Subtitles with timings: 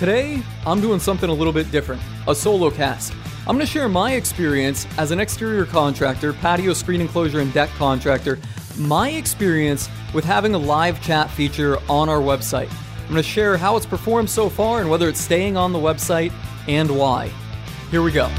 [0.00, 3.12] Today, I'm doing something a little bit different a solo cast.
[3.40, 7.68] I'm going to share my experience as an exterior contractor, patio screen enclosure, and deck
[7.76, 8.38] contractor,
[8.78, 12.72] my experience with having a live chat feature on our website.
[13.02, 15.78] I'm going to share how it's performed so far and whether it's staying on the
[15.78, 16.32] website
[16.66, 17.30] and why.
[17.90, 18.30] Here we go.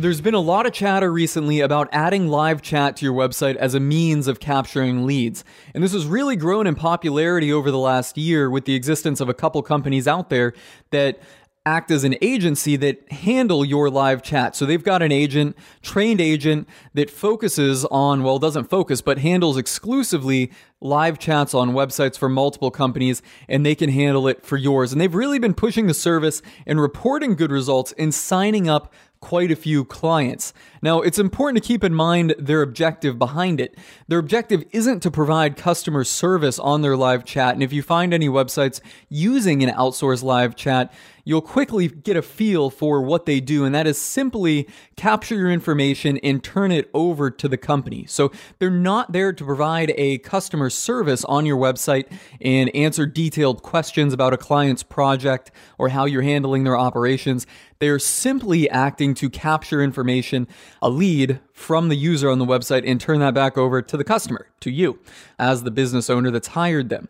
[0.00, 3.74] There's been a lot of chatter recently about adding live chat to your website as
[3.74, 5.44] a means of capturing leads.
[5.74, 9.28] And this has really grown in popularity over the last year with the existence of
[9.28, 10.54] a couple companies out there
[10.88, 11.20] that
[11.66, 14.56] act as an agency that handle your live chat.
[14.56, 19.58] So they've got an agent, trained agent that focuses on, well, doesn't focus, but handles
[19.58, 23.20] exclusively live chats on websites for multiple companies
[23.50, 24.92] and they can handle it for yours.
[24.92, 29.50] And they've really been pushing the service and reporting good results and signing up quite
[29.50, 30.52] a few clients.
[30.82, 33.76] Now, it's important to keep in mind their objective behind it.
[34.08, 37.54] Their objective isn't to provide customer service on their live chat.
[37.54, 40.92] And if you find any websites using an outsourced live chat,
[41.24, 45.50] you'll quickly get a feel for what they do, and that is simply capture your
[45.50, 48.04] information and turn it over to the company.
[48.06, 53.62] So they're not there to provide a customer service on your website and answer detailed
[53.62, 57.46] questions about a client's project or how you're handling their operations.
[57.80, 60.46] They're simply acting to capture information,
[60.82, 64.04] a lead from the user on the website, and turn that back over to the
[64.04, 64.98] customer, to you,
[65.38, 67.08] as the business owner that's hired them.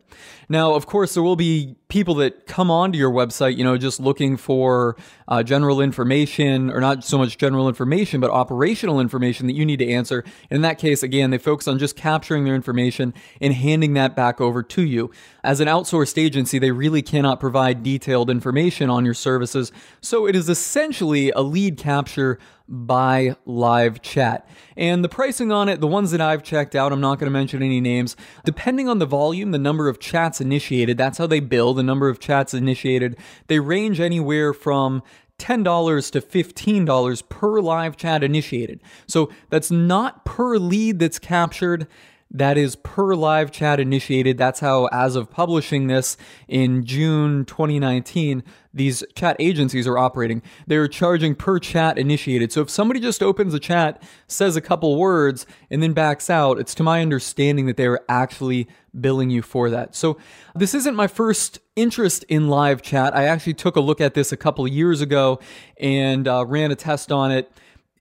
[0.48, 4.00] Now, of course, there will be people that come onto your website, you know, just
[4.00, 4.96] looking for
[5.28, 9.78] uh, general information, or not so much general information, but operational information that you need
[9.78, 10.24] to answer.
[10.50, 14.16] And in that case, again, they focus on just capturing their information and handing that
[14.16, 15.12] back over to you.
[15.44, 19.70] As an outsourced agency, they really cannot provide detailed information on your services.
[20.00, 24.48] So it is essentially a lead capture by live chat.
[24.76, 27.36] And the pricing on it, the ones that I've checked out, I'm not going to
[27.36, 28.14] mention any names.
[28.44, 32.08] Depending on the volume, the number of chats initiated, that's how they bill, the number
[32.08, 33.16] of chats initiated.
[33.48, 35.02] They range anywhere from
[35.38, 38.80] $10 to $15 per live chat initiated.
[39.06, 41.88] So that's not per lead that's captured.
[42.32, 44.38] That is per live chat initiated.
[44.38, 50.40] That's how, as of publishing this in June 2019, these chat agencies are operating.
[50.64, 52.52] They're charging per chat initiated.
[52.52, 56.60] So if somebody just opens a chat, says a couple words, and then backs out,
[56.60, 59.96] it's to my understanding that they are actually billing you for that.
[59.96, 60.16] So
[60.54, 63.16] this isn't my first interest in live chat.
[63.16, 65.40] I actually took a look at this a couple years ago
[65.78, 67.50] and uh, ran a test on it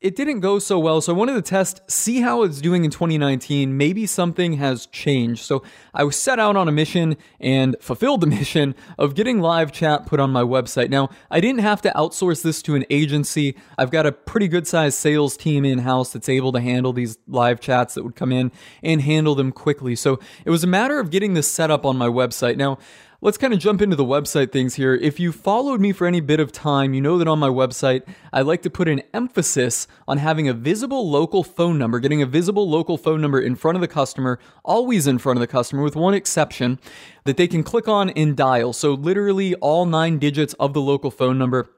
[0.02, 1.02] it didn't go so well.
[1.02, 3.76] So I wanted to test, see how it's doing in 2019.
[3.76, 5.44] Maybe something has changed.
[5.44, 5.62] So
[5.94, 10.06] I was set out on a mission and fulfilled the mission of getting live chat
[10.06, 10.90] put on my website.
[10.90, 13.58] Now, I didn't have to outsource this to an agency.
[13.78, 17.18] I've got a pretty good sized sales team in house that's able to handle these
[17.28, 19.98] live chats that would come in and handle them quickly.
[19.98, 22.56] So it was a matter of getting this set up on my website.
[22.56, 22.78] Now,
[23.22, 24.96] Let's kind of jump into the website things here.
[24.96, 28.08] If you followed me for any bit of time, you know that on my website,
[28.32, 32.26] I like to put an emphasis on having a visible local phone number, getting a
[32.26, 35.84] visible local phone number in front of the customer, always in front of the customer,
[35.84, 36.80] with one exception
[37.26, 38.72] that they can click on and dial.
[38.72, 41.70] So, literally, all nine digits of the local phone number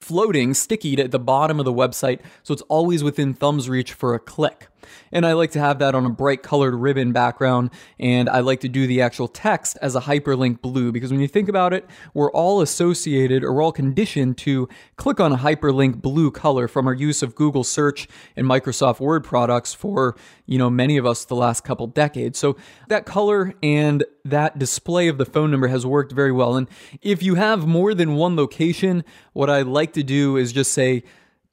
[0.00, 4.14] floating, sticky at the bottom of the website, so it's always within thumb's reach for
[4.14, 4.66] a click.
[5.12, 7.70] And I like to have that on a bright colored ribbon background.
[7.98, 11.28] And I like to do the actual text as a hyperlink blue because when you
[11.28, 16.00] think about it, we're all associated or we're all conditioned to click on a hyperlink
[16.00, 20.70] blue color from our use of Google search and Microsoft Word products for, you know,
[20.70, 22.38] many of us the last couple decades.
[22.38, 22.56] So
[22.88, 26.56] that color and that display of the phone number has worked very well.
[26.56, 26.68] And
[27.02, 31.04] if you have more than one location, what I like to do is just say,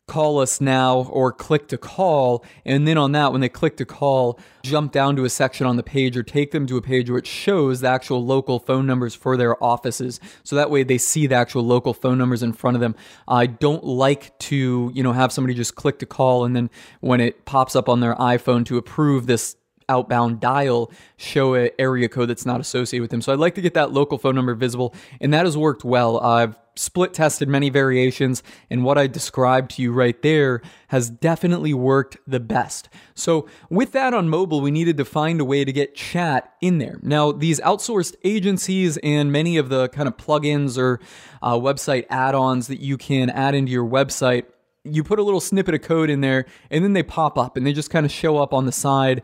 [0.08, 2.46] call us now or click to call.
[2.64, 5.78] And then on that, when they click to call, jump down to a section on
[5.78, 9.16] the page or take them to a page which shows the actual local phone numbers
[9.16, 10.20] for their offices.
[10.44, 12.96] So that way they see the actual local phone numbers in front of them.
[13.28, 16.70] I don't like to, you know, have somebody just click to call and then
[17.02, 19.56] when it pops up on their iPhone to approve this
[19.88, 23.22] outbound dial show an area code that's not associated with them.
[23.22, 26.20] So I'd like to get that local phone number visible, and that has worked well.
[26.20, 31.74] I've split tested many variations, and what I described to you right there has definitely
[31.74, 32.90] worked the best.
[33.14, 36.78] So, with that on mobile, we needed to find a way to get chat in
[36.78, 37.00] there.
[37.02, 41.00] Now, these outsourced agencies and many of the kind of plugins or
[41.42, 44.46] uh, website add ons that you can add into your website
[44.86, 47.66] you put a little snippet of code in there and then they pop up and
[47.66, 49.22] they just kind of show up on the side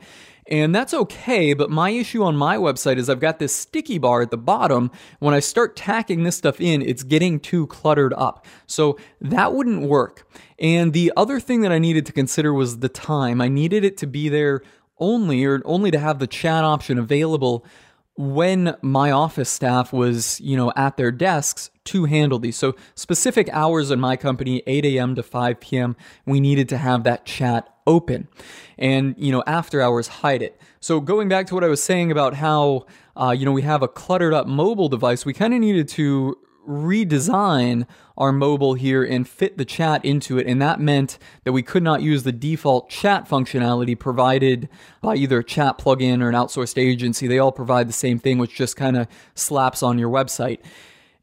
[0.52, 4.22] and that's okay, but my issue on my website is I've got this sticky bar
[4.22, 4.92] at the bottom.
[5.20, 8.46] When I start tacking this stuff in, it's getting too cluttered up.
[8.68, 10.30] So that wouldn't work.
[10.60, 13.40] And the other thing that I needed to consider was the time.
[13.40, 14.62] I needed it to be there
[15.00, 17.66] only or only to have the chat option available
[18.18, 22.58] when my office staff was, you know, at their desks to handle these.
[22.58, 25.16] So specific hours in my company, 8 a.m.
[25.16, 28.28] to 5 p.m., we needed to have that chat open
[28.78, 30.60] and, you know, after hours hide it.
[30.80, 32.86] So going back to what I was saying about how,
[33.16, 36.38] uh, you know, we have a cluttered up mobile device, we kind of needed to
[36.68, 37.86] redesign
[38.18, 40.48] our mobile here and fit the chat into it.
[40.48, 44.70] And that meant that we could not use the default chat functionality provided
[45.02, 47.28] by either a chat plugin or an outsourced agency.
[47.28, 50.60] They all provide the same thing, which just kind of slaps on your website.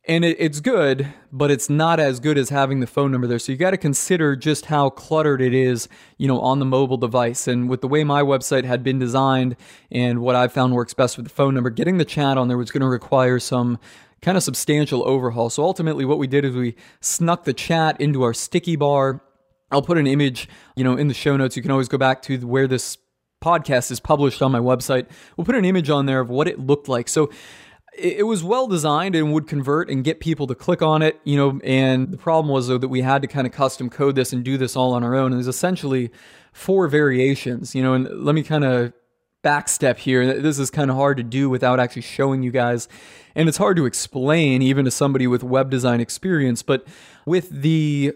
[0.09, 3.39] And it, it's good, but it's not as good as having the phone number there.
[3.39, 5.87] So you got to consider just how cluttered it is,
[6.17, 7.47] you know, on the mobile device.
[7.47, 9.55] And with the way my website had been designed
[9.91, 12.57] and what I found works best with the phone number, getting the chat on there
[12.57, 13.79] was going to require some
[14.23, 15.51] kind of substantial overhaul.
[15.51, 19.23] So ultimately, what we did is we snuck the chat into our sticky bar.
[19.71, 21.57] I'll put an image, you know, in the show notes.
[21.57, 22.99] You can always go back to where this
[23.43, 25.07] podcast is published on my website.
[25.37, 27.09] We'll put an image on there of what it looked like.
[27.09, 27.31] So
[27.97, 31.37] it was well designed and would convert and get people to click on it, you
[31.37, 31.61] know.
[31.65, 34.45] And the problem was though that we had to kind of custom code this and
[34.45, 35.33] do this all on our own.
[35.33, 36.11] And there's essentially
[36.53, 37.95] four variations, you know.
[37.95, 38.93] And let me kind of
[39.49, 40.41] backstep here.
[40.41, 42.87] This is kind of hard to do without actually showing you guys.
[43.35, 46.63] And it's hard to explain even to somebody with web design experience.
[46.63, 46.87] But
[47.25, 48.15] with the,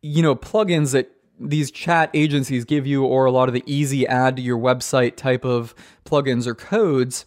[0.00, 4.06] you know, plugins that these chat agencies give you, or a lot of the easy
[4.06, 5.74] add to your website type of
[6.06, 7.26] plugins or codes,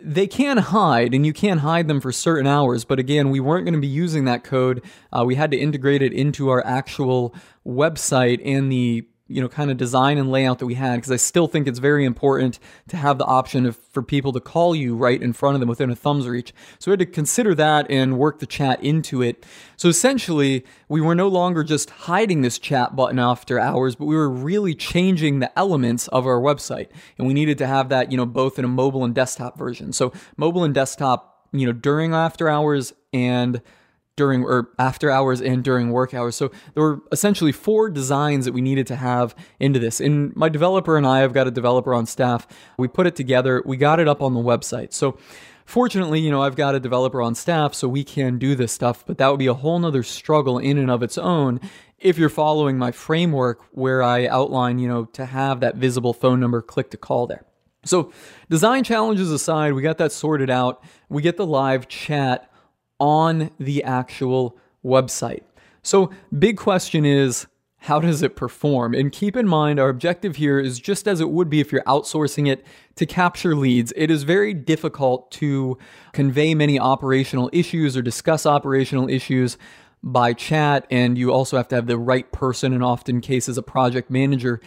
[0.00, 3.64] they can hide and you can hide them for certain hours but again we weren't
[3.64, 7.34] going to be using that code uh, we had to integrate it into our actual
[7.64, 11.16] website and the you know kind of design and layout that we had because I
[11.16, 14.94] still think it's very important to have the option of for people to call you
[14.94, 16.52] right in front of them within a thumb's reach.
[16.78, 19.46] So we had to consider that and work the chat into it.
[19.76, 24.14] So essentially, we were no longer just hiding this chat button after hours, but we
[24.14, 26.88] were really changing the elements of our website.
[27.18, 29.92] And we needed to have that, you know, both in a mobile and desktop version.
[29.92, 33.62] So mobile and desktop, you know, during after hours and
[34.16, 36.36] during or after hours and during work hours.
[36.36, 40.00] So there were essentially four designs that we needed to have into this.
[40.00, 42.46] And my developer and I have got a developer on staff.
[42.78, 44.92] We put it together, we got it up on the website.
[44.92, 45.18] So
[45.66, 49.04] fortunately, you know, I've got a developer on staff so we can do this stuff,
[49.06, 51.60] but that would be a whole nother struggle in and of its own
[51.98, 56.38] if you're following my framework where I outline, you know, to have that visible phone
[56.38, 57.46] number click to call there.
[57.86, 58.12] So,
[58.48, 60.82] design challenges aside, we got that sorted out.
[61.10, 62.50] We get the live chat
[62.98, 65.42] on the actual website.
[65.82, 67.46] So, big question is
[67.84, 68.94] how does it perform?
[68.94, 71.82] And keep in mind, our objective here is just as it would be if you're
[71.82, 72.64] outsourcing it
[72.96, 73.92] to capture leads.
[73.94, 75.76] It is very difficult to
[76.14, 79.58] convey many operational issues or discuss operational issues
[80.02, 80.86] by chat.
[80.90, 84.62] And you also have to have the right person, and often cases, a project manager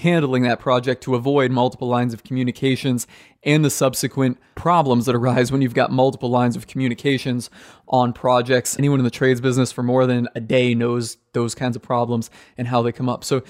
[0.00, 3.06] handling that project to avoid multiple lines of communications
[3.42, 7.50] and the subsequent problems that arise when you've got multiple lines of communications
[7.88, 8.78] on projects.
[8.78, 12.30] Anyone in the trades business for more than a day knows those kinds of problems
[12.58, 13.24] and how they come up.
[13.24, 13.42] So,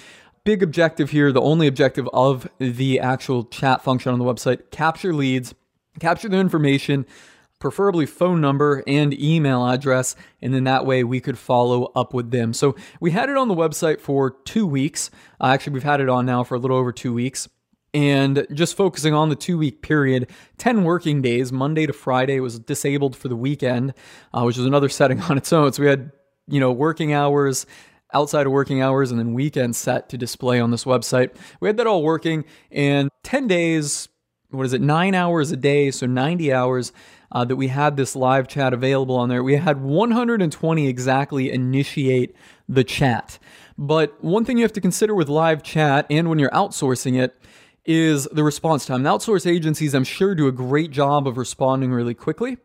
[0.44, 5.14] big objective here, the only objective of the actual chat function on the website capture
[5.14, 5.55] leads,
[6.00, 7.06] capture the information
[7.64, 12.31] preferably phone number and email address, and then that way we could follow up with
[12.31, 12.52] them.
[12.52, 15.11] So we had it on the website for two weeks.
[15.40, 17.49] Uh, actually, we've had it on now for a little over two weeks.
[17.94, 20.28] And just focusing on the two week period,
[20.58, 23.94] 10 working days, Monday to Friday was disabled for the weekend,
[24.35, 25.73] uh, which was another setting on its own.
[25.73, 26.12] So we had,
[26.47, 27.64] you know, working hours,
[28.12, 31.35] outside of working hours and then weekends set to display on this website.
[31.61, 34.09] We had that all working and 10 days,
[34.50, 36.92] what is it, nine hours a day, so 90 hours
[37.35, 39.43] uh, that we had this live chat available on there.
[39.43, 42.35] We had 120 exactly initiate
[42.69, 43.38] the chat.
[43.76, 47.37] But one thing you have to consider with live chat and when you're outsourcing it
[47.85, 49.03] is the response time.
[49.03, 52.57] The outsource agencies, I'm sure, do a great job of responding really quickly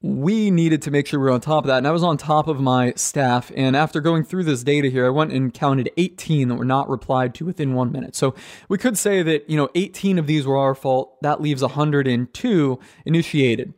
[0.00, 1.78] we needed to make sure we were on top of that.
[1.78, 3.50] And I was on top of my staff.
[3.56, 6.88] And after going through this data here, I went and counted 18 that were not
[6.88, 8.14] replied to within one minute.
[8.14, 8.34] So
[8.68, 11.20] we could say that, you know, 18 of these were our fault.
[11.22, 13.74] That leaves 102 initiated.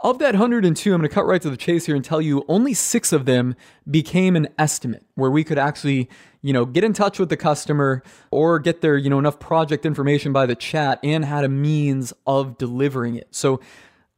[0.00, 2.44] Of that 102, I'm going to cut right to the chase here and tell you
[2.48, 3.54] only six of them
[3.88, 8.02] became an estimate where we could actually, you know, get in touch with the customer
[8.32, 12.12] or get their, you know, enough project information by the chat and had a means
[12.26, 13.28] of delivering it.
[13.30, 13.60] So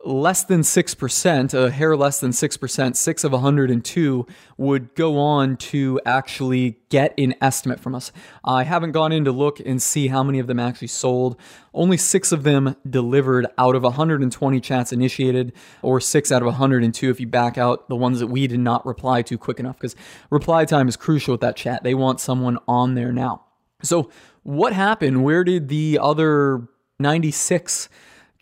[0.04, 6.00] less than 6%, a hair less than 6%, 6 of 102 would go on to
[6.04, 8.12] actually get an estimate from us.
[8.44, 11.36] I haven't gone in to look and see how many of them actually sold.
[11.72, 17.10] Only 6 of them delivered out of 120 chats initiated, or 6 out of 102
[17.10, 19.96] if you back out the ones that we did not reply to quick enough, because
[20.30, 21.82] reply time is crucial with that chat.
[21.82, 23.44] They want someone on there now.
[23.82, 24.10] So,
[24.42, 25.24] what happened?
[25.24, 26.68] Where did the other
[26.98, 27.88] 96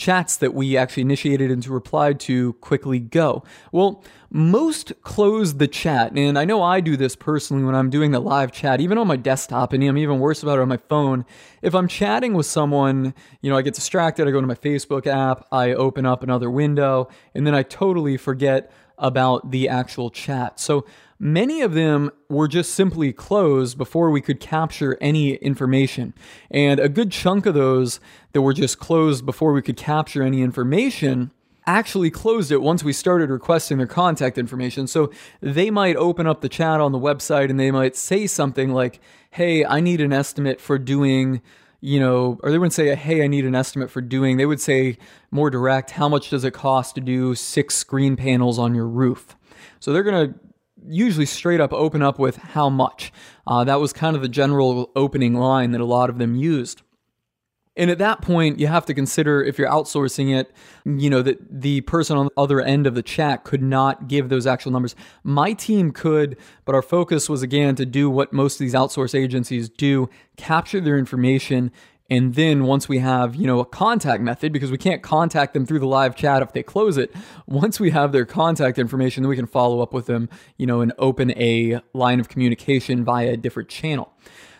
[0.03, 3.45] chats that we actually initiated and to replied to quickly go?
[3.71, 6.11] Well, most close the chat.
[6.17, 9.07] And I know I do this personally when I'm doing the live chat, even on
[9.07, 11.25] my desktop, and I'm even worse about it on my phone.
[11.63, 15.07] If I'm chatting with someone, you know, I get distracted, I go to my Facebook
[15.07, 20.59] app, I open up another window, and then I totally forget about the actual chat.
[20.59, 20.87] So
[21.19, 26.15] many of them were just simply closed before we could capture any information.
[26.51, 28.01] And a good chunk of those
[28.33, 31.31] that were just closed before we could capture any information
[31.67, 34.87] actually closed it once we started requesting their contact information.
[34.87, 38.73] So they might open up the chat on the website and they might say something
[38.73, 41.41] like, Hey, I need an estimate for doing,
[41.83, 44.61] you know, or they wouldn't say, Hey, I need an estimate for doing, they would
[44.61, 44.97] say
[45.31, 49.37] more direct, How much does it cost to do six screen panels on your roof?
[49.81, 50.41] So they're going to
[50.87, 53.13] usually straight up open up with how much.
[53.47, 56.83] Uh, that was kind of the general opening line that a lot of them used.
[57.75, 60.51] And at that point, you have to consider if you're outsourcing it,
[60.85, 64.29] you know, that the person on the other end of the chat could not give
[64.29, 64.95] those actual numbers.
[65.25, 66.37] My team could,
[66.67, 70.83] but our focus was again to do what most of these outsource agencies do capture
[70.83, 71.73] their information.
[72.11, 75.65] And then once we have, you know, a contact method, because we can't contact them
[75.65, 77.11] through the live chat if they close it,
[77.47, 80.83] once we have their contact information, then we can follow up with them, you know,
[80.83, 84.13] and open a line of communication via a different channel.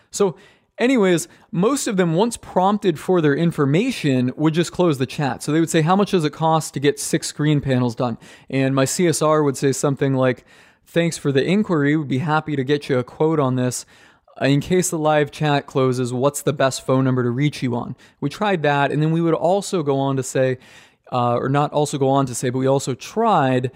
[0.09, 0.35] So
[0.79, 5.43] Anyways, most of them, once prompted for their information, would just close the chat.
[5.43, 8.17] So they would say, How much does it cost to get six screen panels done?
[8.49, 10.45] And my CSR would say something like,
[10.85, 11.95] Thanks for the inquiry.
[11.95, 13.85] We'd be happy to get you a quote on this.
[14.41, 17.95] In case the live chat closes, what's the best phone number to reach you on?
[18.19, 18.91] We tried that.
[18.91, 20.57] And then we would also go on to say,
[21.11, 23.71] uh, or not also go on to say, but we also tried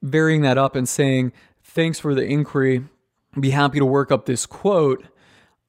[0.00, 2.84] varying that up and saying, Thanks for the inquiry.
[3.38, 5.04] Be happy to work up this quote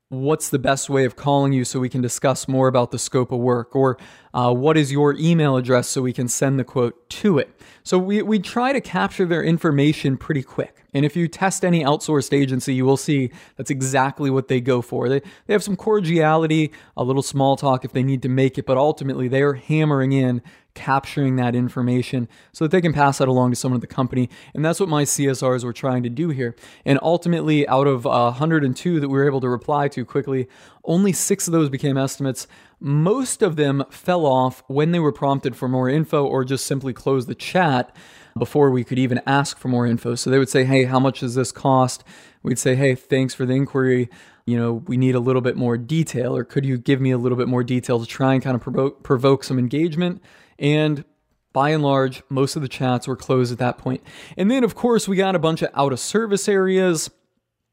[0.10, 3.32] what's the best way of calling you so we can discuss more about the scope
[3.32, 3.76] of work?
[3.76, 3.98] Or
[4.34, 7.60] uh, what is your email address so we can send the quote to it?
[7.84, 11.84] So we, we try to capture their information pretty quick and if you test any
[11.84, 15.75] outsourced agency you will see that's exactly what they go for they, they have some
[15.75, 19.54] cordiality a little small talk if they need to make it but ultimately they are
[19.54, 20.42] hammering in
[20.75, 24.30] capturing that information so that they can pass that along to someone at the company.
[24.54, 26.56] And that's what my CSRs were trying to do here.
[26.86, 30.48] And ultimately, out of uh, 102 that we were able to reply to quickly,
[30.84, 32.46] only six of those became estimates.
[32.80, 36.94] Most of them fell off when they were prompted for more info or just simply
[36.94, 37.96] closed the chat
[38.38, 40.15] before we could even ask for more info.
[40.15, 42.04] So they would say, Hey, how much does this cost?
[42.44, 44.10] We'd say, Hey, thanks for the inquiry
[44.46, 47.18] you know, we need a little bit more detail, or could you give me a
[47.18, 50.22] little bit more detail to try and kind of provoke, provoke some engagement?
[50.60, 51.04] And
[51.51, 54.04] by and large, most of the chats were closed at that point.
[54.38, 57.10] And then, of course, we got a bunch of out of service areas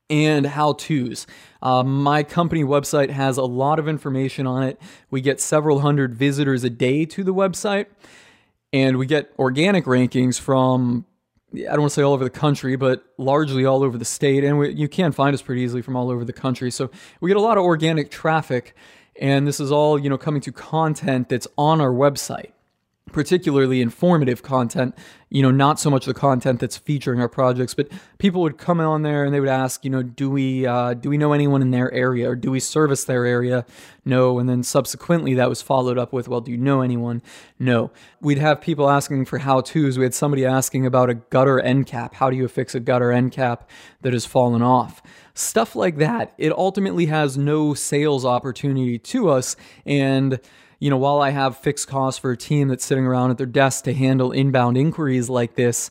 [0.09, 1.27] and how to's.
[1.61, 4.81] Uh, my company website has a lot of information on it.
[5.11, 7.87] We get several hundred visitors a day to the website,
[8.73, 11.05] and we get organic rankings from
[11.55, 14.43] I don't want to say all over the country, but largely all over the state.
[14.43, 16.71] And we, you can find us pretty easily from all over the country.
[16.71, 18.75] So we get a lot of organic traffic,
[19.21, 22.53] and this is all you know coming to content that's on our website
[23.11, 24.95] particularly informative content,
[25.29, 28.81] you know, not so much the content that's featuring our projects, but people would come
[28.81, 31.63] on there and they would ask, you know, do we uh, do we know anyone
[31.63, 33.67] in their area or do we service their area?
[34.05, 37.23] No, and then subsequently that was followed up with, well, do you know anyone?
[37.59, 37.91] No.
[38.21, 39.99] We'd have people asking for how tos.
[39.99, 42.15] We had somebody asking about a gutter end cap.
[42.15, 43.69] How do you fix a gutter end cap
[44.03, 45.03] that has fallen off?
[45.35, 46.35] Stuff like that.
[46.39, 50.41] It ultimately has no sales opportunity to us and
[50.83, 53.47] you know, while I have fixed costs for a team that's sitting around at their
[53.47, 55.91] desk to handle inbound inquiries like this,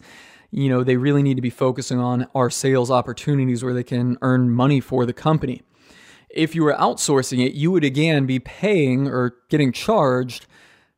[0.51, 4.17] you know, they really need to be focusing on our sales opportunities where they can
[4.21, 5.61] earn money for the company.
[6.29, 10.45] If you were outsourcing it, you would again be paying or getting charged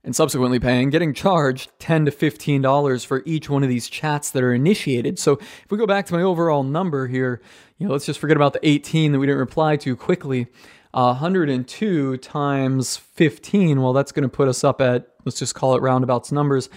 [0.04, 4.42] and subsequently paying, getting charged 10 to $15 for each one of these chats that
[4.42, 5.20] are initiated.
[5.20, 7.44] So if we go back to my overall number here,
[7.78, 10.48] you know, let's just forget about the 18 that we didn't reply to quickly.
[10.94, 15.82] 102 times 15, well, that's going to put us up at, let's just call it
[15.82, 16.70] roundabouts numbers,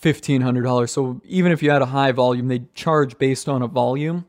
[0.00, 0.88] $1,500.
[0.88, 4.26] So even if you had a high volume, they charge based on a volume.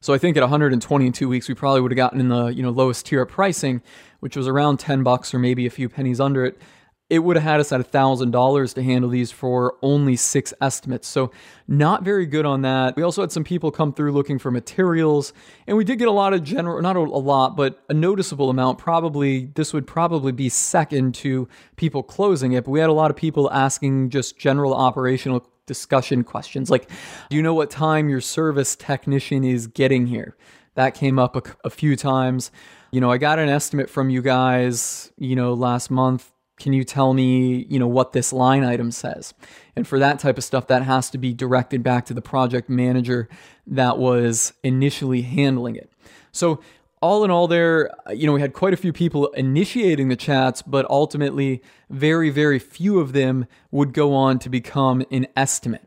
[0.00, 2.70] So I think at 122 weeks, we probably would have gotten in the you know
[2.70, 3.82] lowest tier of pricing,
[4.20, 6.60] which was around 10 bucks or maybe a few pennies under it
[7.10, 11.08] it would have had us at $1,000 to handle these for only six estimates.
[11.08, 11.30] So,
[11.66, 12.96] not very good on that.
[12.96, 15.32] We also had some people come through looking for materials,
[15.66, 18.78] and we did get a lot of general, not a lot, but a noticeable amount.
[18.78, 23.10] Probably, this would probably be second to people closing it, but we had a lot
[23.10, 26.88] of people asking just general operational discussion questions like,
[27.28, 30.36] do you know what time your service technician is getting here?
[30.74, 32.50] That came up a, a few times.
[32.90, 36.84] You know, I got an estimate from you guys, you know, last month can you
[36.84, 39.34] tell me, you know, what this line item says?
[39.76, 42.68] And for that type of stuff, that has to be directed back to the project
[42.68, 43.28] manager
[43.66, 45.90] that was initially handling it.
[46.32, 46.60] So
[47.00, 50.62] all in all there you know we had quite a few people initiating the chats
[50.62, 55.86] but ultimately very very few of them would go on to become an estimate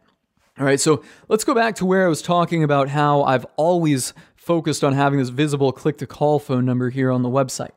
[0.57, 4.13] all right so let's go back to where i was talking about how i've always
[4.35, 7.71] focused on having this visible click to call phone number here on the website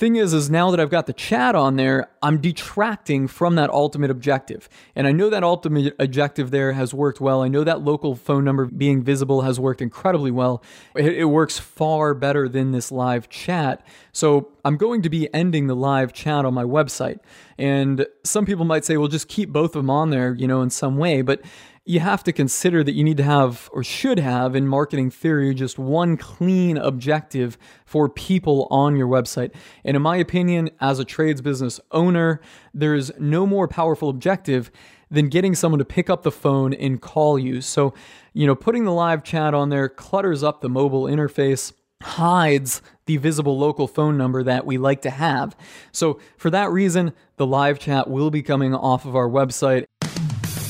[0.00, 3.68] Thing is, is now that I've got the chat on there, I'm detracting from that
[3.68, 4.66] ultimate objective.
[4.96, 7.42] And I know that ultimate objective there has worked well.
[7.42, 10.62] I know that local phone number being visible has worked incredibly well.
[10.96, 13.86] It, it works far better than this live chat.
[14.12, 17.18] So I'm going to be ending the live chat on my website.
[17.58, 20.62] And some people might say, well, just keep both of them on there, you know,
[20.62, 21.20] in some way.
[21.20, 21.42] But
[21.90, 25.52] you have to consider that you need to have or should have in marketing theory
[25.52, 29.52] just one clean objective for people on your website.
[29.84, 32.40] And in my opinion, as a trades business owner,
[32.72, 34.70] there's no more powerful objective
[35.10, 37.60] than getting someone to pick up the phone and call you.
[37.60, 37.92] So,
[38.34, 41.72] you know, putting the live chat on there clutters up the mobile interface
[42.04, 45.56] hides the visible local phone number that we like to have.
[45.90, 49.86] So, for that reason, the live chat will be coming off of our website.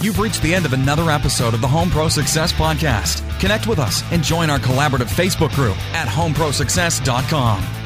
[0.01, 3.21] You've reached the end of another episode of the Home Pro Success Podcast.
[3.39, 7.80] Connect with us and join our collaborative Facebook group at homeprosuccess.com.